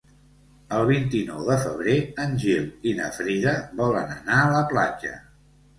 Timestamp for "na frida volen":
3.03-4.19